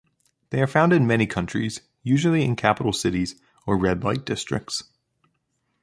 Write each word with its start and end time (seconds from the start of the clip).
They 0.49 0.59
are 0.63 0.65
found 0.65 0.93
in 0.93 1.05
many 1.05 1.27
countries, 1.27 1.81
usually 2.01 2.43
in 2.43 2.55
capital 2.55 2.91
cities 2.91 3.39
or 3.67 3.77
red-light 3.77 4.25
districts. 4.25 4.83